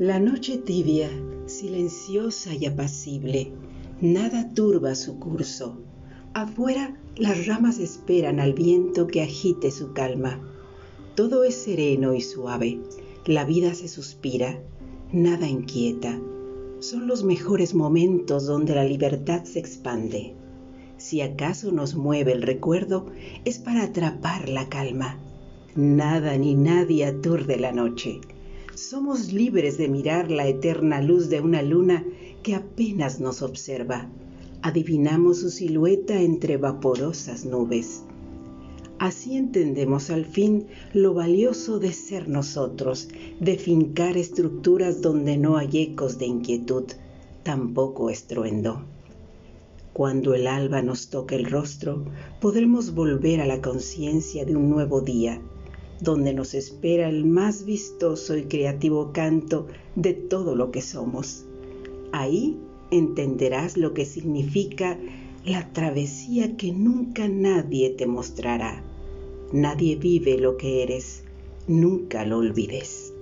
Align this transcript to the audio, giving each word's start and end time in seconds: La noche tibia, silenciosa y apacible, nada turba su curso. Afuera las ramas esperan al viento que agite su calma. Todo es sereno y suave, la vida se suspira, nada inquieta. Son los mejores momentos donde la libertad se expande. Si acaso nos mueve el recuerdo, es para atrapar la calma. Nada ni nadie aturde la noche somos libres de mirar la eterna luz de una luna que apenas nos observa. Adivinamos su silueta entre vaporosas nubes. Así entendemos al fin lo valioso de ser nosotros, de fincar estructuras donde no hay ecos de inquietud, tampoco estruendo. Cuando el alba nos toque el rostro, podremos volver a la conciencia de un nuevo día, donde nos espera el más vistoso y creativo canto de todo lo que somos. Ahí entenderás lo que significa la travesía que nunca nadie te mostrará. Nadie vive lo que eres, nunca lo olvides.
La 0.00 0.18
noche 0.18 0.56
tibia, 0.56 1.10
silenciosa 1.44 2.54
y 2.54 2.64
apacible, 2.64 3.52
nada 4.00 4.48
turba 4.54 4.94
su 4.94 5.18
curso. 5.18 5.76
Afuera 6.32 6.96
las 7.16 7.46
ramas 7.46 7.78
esperan 7.78 8.40
al 8.40 8.54
viento 8.54 9.06
que 9.06 9.20
agite 9.20 9.70
su 9.70 9.92
calma. 9.92 10.40
Todo 11.16 11.44
es 11.44 11.54
sereno 11.54 12.14
y 12.14 12.22
suave, 12.22 12.80
la 13.26 13.44
vida 13.44 13.74
se 13.74 13.88
suspira, 13.88 14.58
nada 15.12 15.46
inquieta. 15.46 16.18
Son 16.78 17.06
los 17.06 17.22
mejores 17.22 17.74
momentos 17.74 18.46
donde 18.46 18.74
la 18.74 18.84
libertad 18.84 19.44
se 19.44 19.58
expande. 19.58 20.32
Si 20.96 21.20
acaso 21.20 21.72
nos 21.72 21.94
mueve 21.94 22.32
el 22.32 22.40
recuerdo, 22.40 23.04
es 23.44 23.58
para 23.58 23.82
atrapar 23.82 24.48
la 24.48 24.66
calma. 24.70 25.18
Nada 25.76 26.38
ni 26.38 26.54
nadie 26.54 27.04
aturde 27.04 27.58
la 27.58 27.72
noche 27.72 28.22
somos 28.74 29.32
libres 29.32 29.78
de 29.78 29.88
mirar 29.88 30.30
la 30.30 30.46
eterna 30.46 31.02
luz 31.02 31.28
de 31.28 31.40
una 31.40 31.62
luna 31.62 32.04
que 32.42 32.54
apenas 32.54 33.20
nos 33.20 33.42
observa. 33.42 34.08
Adivinamos 34.62 35.40
su 35.40 35.50
silueta 35.50 36.20
entre 36.20 36.56
vaporosas 36.56 37.44
nubes. 37.44 38.02
Así 38.98 39.36
entendemos 39.36 40.10
al 40.10 40.26
fin 40.26 40.66
lo 40.92 41.14
valioso 41.14 41.78
de 41.78 41.92
ser 41.92 42.28
nosotros, 42.28 43.08
de 43.40 43.56
fincar 43.56 44.18
estructuras 44.18 45.00
donde 45.00 45.38
no 45.38 45.56
hay 45.56 45.70
ecos 45.78 46.18
de 46.18 46.26
inquietud, 46.26 46.84
tampoco 47.42 48.10
estruendo. 48.10 48.84
Cuando 49.94 50.34
el 50.34 50.46
alba 50.46 50.82
nos 50.82 51.08
toque 51.08 51.34
el 51.34 51.46
rostro, 51.46 52.04
podremos 52.40 52.94
volver 52.94 53.40
a 53.40 53.46
la 53.46 53.62
conciencia 53.62 54.44
de 54.44 54.54
un 54.54 54.68
nuevo 54.68 55.00
día, 55.00 55.40
donde 56.00 56.32
nos 56.32 56.54
espera 56.54 57.08
el 57.08 57.24
más 57.24 57.64
vistoso 57.64 58.36
y 58.36 58.44
creativo 58.44 59.12
canto 59.12 59.66
de 59.94 60.14
todo 60.14 60.54
lo 60.54 60.70
que 60.70 60.82
somos. 60.82 61.44
Ahí 62.12 62.58
entenderás 62.90 63.76
lo 63.76 63.94
que 63.94 64.04
significa 64.04 64.98
la 65.44 65.72
travesía 65.72 66.56
que 66.56 66.72
nunca 66.72 67.28
nadie 67.28 67.90
te 67.90 68.06
mostrará. 68.06 68.82
Nadie 69.52 69.96
vive 69.96 70.38
lo 70.38 70.56
que 70.56 70.82
eres, 70.82 71.24
nunca 71.66 72.24
lo 72.24 72.38
olvides. 72.38 73.12